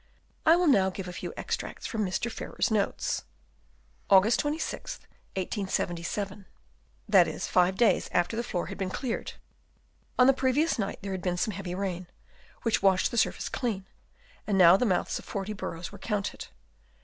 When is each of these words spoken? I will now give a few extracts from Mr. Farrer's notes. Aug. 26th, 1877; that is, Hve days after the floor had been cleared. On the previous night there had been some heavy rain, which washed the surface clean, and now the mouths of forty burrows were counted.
I 0.47 0.55
will 0.55 0.65
now 0.65 0.89
give 0.89 1.07
a 1.07 1.13
few 1.13 1.31
extracts 1.37 1.85
from 1.85 2.03
Mr. 2.03 2.31
Farrer's 2.31 2.71
notes. 2.71 3.23
Aug. 4.09 4.23
26th, 4.23 5.01
1877; 5.35 6.47
that 7.07 7.27
is, 7.27 7.45
Hve 7.49 7.75
days 7.77 8.09
after 8.11 8.35
the 8.35 8.41
floor 8.41 8.65
had 8.65 8.79
been 8.79 8.89
cleared. 8.89 9.33
On 10.17 10.25
the 10.25 10.33
previous 10.33 10.79
night 10.79 10.97
there 11.03 11.11
had 11.11 11.21
been 11.21 11.37
some 11.37 11.53
heavy 11.53 11.75
rain, 11.75 12.07
which 12.63 12.81
washed 12.81 13.11
the 13.11 13.17
surface 13.19 13.47
clean, 13.47 13.85
and 14.47 14.57
now 14.57 14.75
the 14.75 14.87
mouths 14.87 15.19
of 15.19 15.25
forty 15.25 15.53
burrows 15.53 15.91
were 15.91 15.99
counted. 15.99 16.47